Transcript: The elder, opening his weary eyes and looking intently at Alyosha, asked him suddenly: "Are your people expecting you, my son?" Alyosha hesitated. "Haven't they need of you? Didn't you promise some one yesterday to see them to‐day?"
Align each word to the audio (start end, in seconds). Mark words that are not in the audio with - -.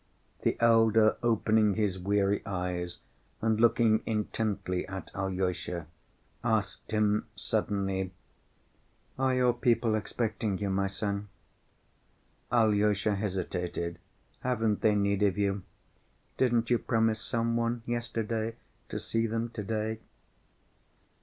The 0.39 0.57
elder, 0.59 1.15
opening 1.21 1.75
his 1.75 1.99
weary 1.99 2.43
eyes 2.43 2.97
and 3.39 3.61
looking 3.61 4.01
intently 4.07 4.87
at 4.87 5.11
Alyosha, 5.13 5.85
asked 6.43 6.89
him 6.89 7.27
suddenly: 7.35 8.11
"Are 9.19 9.35
your 9.35 9.53
people 9.53 9.93
expecting 9.93 10.57
you, 10.57 10.71
my 10.71 10.87
son?" 10.87 11.27
Alyosha 12.51 13.13
hesitated. 13.13 13.99
"Haven't 14.39 14.81
they 14.81 14.95
need 14.95 15.21
of 15.21 15.37
you? 15.37 15.61
Didn't 16.35 16.71
you 16.71 16.79
promise 16.79 17.21
some 17.21 17.55
one 17.55 17.83
yesterday 17.85 18.55
to 18.89 18.97
see 18.97 19.27
them 19.27 19.49
to‐day?" 19.49 19.99